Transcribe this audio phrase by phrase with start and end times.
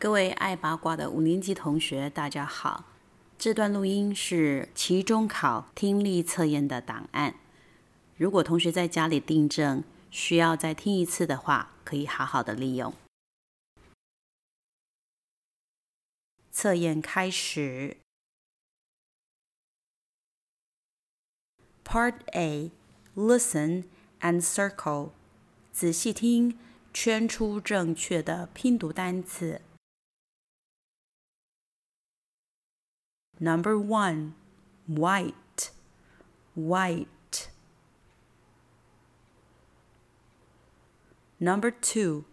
[0.00, 2.84] 各位爱八卦的五年级同学，大家好。
[3.36, 7.34] 这段录音是期中考听力测验的档案。
[8.16, 12.94] 如果同学在家里订正，需要再听一次的话，可以好好的利用。
[16.52, 17.96] 测验开始。
[21.84, 22.70] Part A:
[23.16, 23.86] Listen
[24.20, 25.10] and circle.
[25.72, 26.56] 仔细听，
[26.94, 29.60] 圈出正确的拼读单词。
[33.40, 34.34] Number one,
[34.86, 35.70] white,
[36.54, 37.50] white.
[41.38, 42.24] Number two,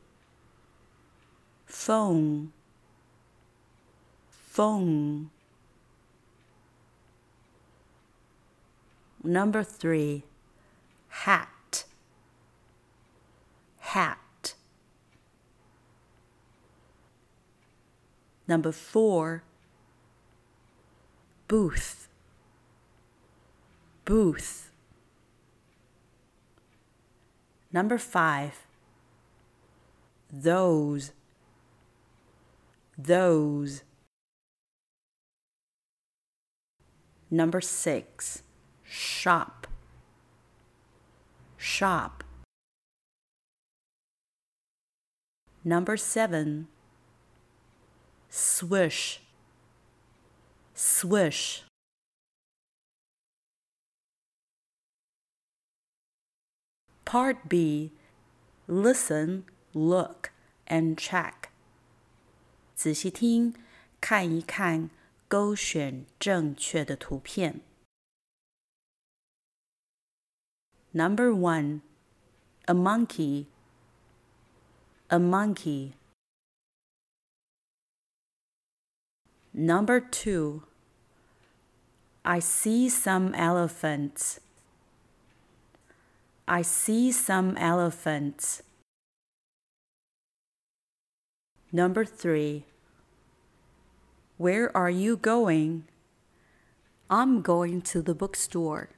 [1.68, 2.52] phone,
[4.30, 5.30] phone.
[9.24, 10.24] Number three,
[11.10, 11.84] hat,
[13.80, 14.54] hat.
[18.48, 19.44] Number four,
[21.48, 22.07] booth,
[24.04, 24.71] booth.
[27.71, 28.65] Number five,
[30.32, 31.12] those,
[32.98, 33.84] those.
[37.29, 38.43] Number six,
[38.84, 39.68] shop,
[41.57, 42.24] shop.
[45.63, 46.68] Number seven,
[48.30, 49.20] swish,
[50.74, 51.63] swish.
[57.05, 57.93] Part B
[58.71, 59.43] Listen,
[59.74, 60.30] look,
[60.69, 61.51] and check.
[62.77, 63.52] 仔细听，
[64.00, 64.91] 看一看，
[65.27, 67.62] 勾选正确的图片。
[70.93, 71.81] Number one,
[72.66, 73.47] a monkey,
[75.09, 75.94] a monkey.
[79.58, 80.64] Number two,
[82.25, 84.42] I see some elephants.
[86.46, 88.64] I see some elephants.
[91.72, 92.66] Number three,
[94.36, 95.86] where are you going?
[97.10, 98.90] I'm going to the bookstore.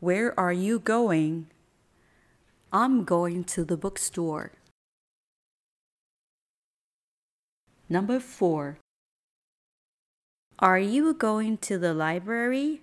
[0.00, 1.48] Where are you going?
[2.72, 4.52] I'm going to the bookstore.
[7.92, 8.78] Number four.
[10.58, 12.80] Are you going to the library?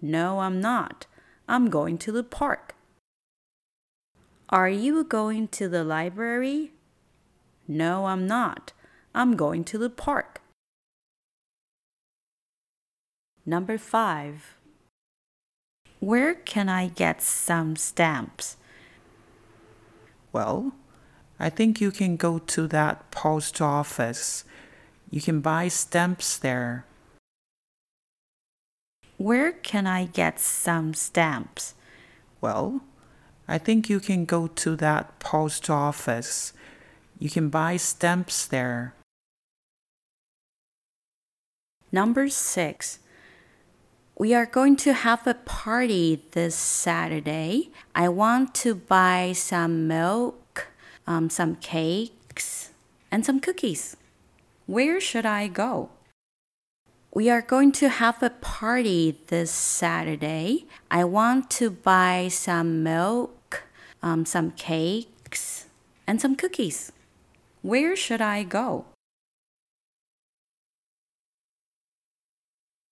[0.00, 1.04] No, I'm not.
[1.46, 2.74] I'm going to the park.
[4.48, 6.72] Are you going to the library?
[7.68, 8.72] No, I'm not.
[9.14, 10.40] I'm going to the park.
[13.44, 14.56] Number five.
[16.00, 18.56] Where can I get some stamps?
[20.32, 20.72] Well,
[21.38, 24.44] I think you can go to that post office.
[25.10, 26.84] You can buy stamps there.
[29.16, 31.74] Where can I get some stamps?
[32.40, 32.82] Well,
[33.48, 36.52] I think you can go to that post office.
[37.18, 38.94] You can buy stamps there.
[41.90, 43.00] Number six.
[44.16, 47.70] We are going to have a party this Saturday.
[47.92, 50.68] I want to buy some milk,
[51.08, 52.70] um, some cakes,
[53.15, 53.97] and some cookies.
[54.65, 55.89] Where should I go?
[57.13, 60.65] We are going to have a party this Saturday.
[60.89, 63.63] I want to buy some milk,
[64.01, 65.65] um, some cakes,
[66.07, 66.93] and some cookies.
[67.61, 68.85] Where should I go?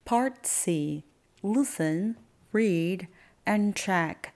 [0.06, 1.04] Part C
[1.42, 2.18] Listen,
[2.52, 3.08] read,
[3.46, 4.34] and check.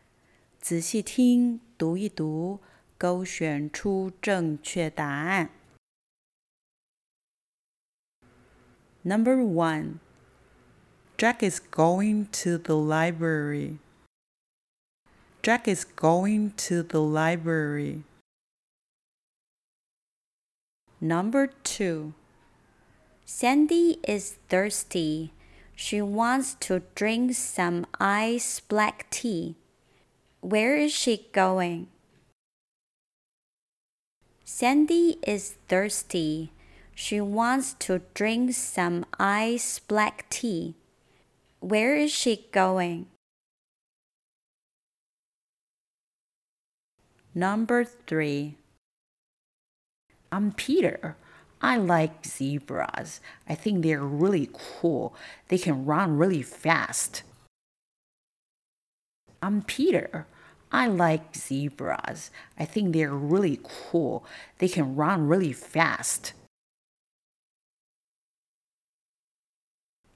[0.61, 2.61] 仔细听，读一读，
[2.97, 5.49] 勾选出正确答案。
[9.08, 10.00] Number one.
[11.16, 13.78] Jack is going to the library.
[15.42, 18.02] Jack is going to the library.
[21.00, 22.12] Number two.
[23.24, 25.32] Sandy is thirsty.
[25.74, 29.56] She wants to drink some ice black tea.
[30.42, 31.88] Where is she going?
[34.44, 36.52] Sandy is thirsty.
[37.00, 40.74] She wants to drink some ice black tea.
[41.60, 43.06] Where is she going?
[47.36, 48.56] Number three.
[50.32, 51.16] I'm Peter.
[51.62, 53.20] I like zebras.
[53.48, 55.14] I think they're really cool.
[55.46, 57.22] They can run really fast.
[59.40, 60.26] I'm Peter.
[60.72, 62.32] I like zebras.
[62.58, 64.26] I think they're really cool.
[64.58, 66.32] They can run really fast.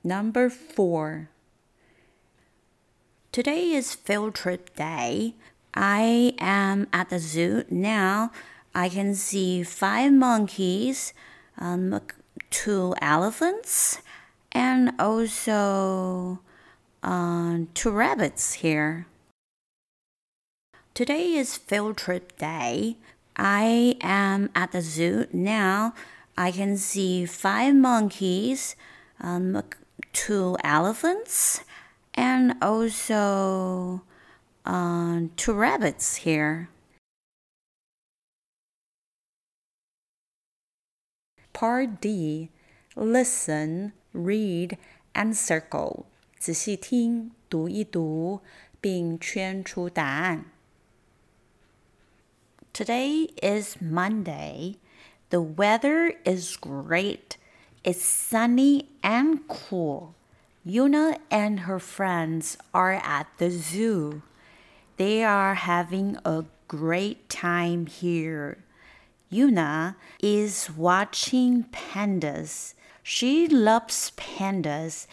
[0.04, 1.28] Number four.
[3.30, 5.34] Today is field trip day.
[5.74, 8.32] I am at the zoo now.
[8.74, 11.14] I can see five monkeys,
[11.58, 12.00] um,
[12.50, 14.02] two elephants,
[14.50, 16.40] and also
[17.02, 19.06] uh, two rabbits here.
[20.94, 22.96] Today is field trip day.
[23.36, 25.94] I am at the zoo now.
[26.36, 28.76] I can see five monkeys,
[29.20, 29.62] um,
[30.13, 31.63] two elephants,
[32.13, 34.01] and also
[34.65, 36.69] uh, two rabbits here.
[41.53, 42.49] Part D
[42.95, 44.77] Listen, read,
[45.13, 46.05] and circle.
[46.39, 48.41] 仔细听，读一读，
[48.81, 50.45] 并圈出答案。
[52.73, 54.77] Today is Monday.
[55.29, 57.37] The weather is great.
[57.84, 60.14] it's sunny and cool.
[60.64, 64.22] Yuna and her friends are at the zoo.
[64.98, 68.58] They are having a great time here.
[69.32, 72.74] Yuna is watching pandas.
[73.02, 75.08] She loves pandas.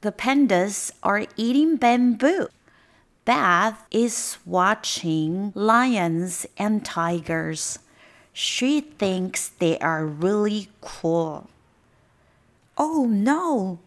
[0.00, 2.48] The pandas are eating bamboo.
[3.26, 7.80] Beth is watching lions and tigers.
[8.32, 11.50] She thinks they are really cool.
[12.80, 13.80] Oh no!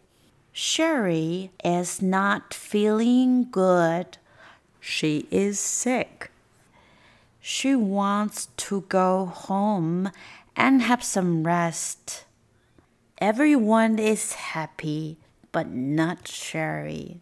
[0.51, 4.17] Sherry is not feeling good.
[4.81, 6.29] She is sick.
[7.39, 10.11] She wants to go home
[10.57, 12.25] and have some rest.
[13.19, 15.17] Everyone is happy,
[15.53, 17.21] but not Sherry.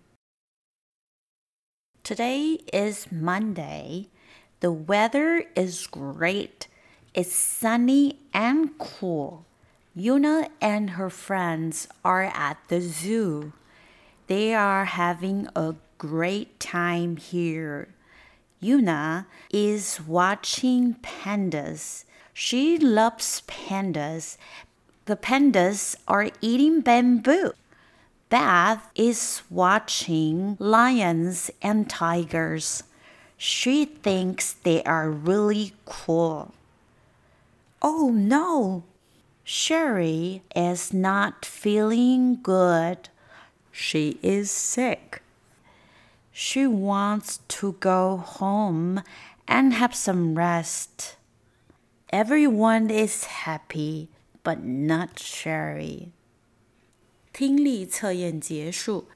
[2.03, 4.07] Today is Monday.
[4.61, 6.67] The weather is great.
[7.13, 9.45] It's sunny and cool.
[9.99, 13.51] Yuna and her friends are at the zoo.
[14.27, 17.89] They are having a great time here.
[18.63, 22.05] Yuna is watching pandas.
[22.33, 24.37] She loves pandas.
[25.03, 27.51] The pandas are eating bamboo.
[28.29, 32.83] Beth is watching lions and tigers.
[33.35, 36.53] She thinks they are really cool.
[37.81, 38.83] Oh no!
[39.48, 43.08] Sherry is not feeling good.
[43.70, 45.22] She is sick.
[46.32, 49.02] She wants to go home
[49.46, 51.16] and have some rest.
[52.10, 54.08] Everyone is happy,
[54.42, 56.12] but not Sherry.
[57.32, 59.08] 听力测验结束。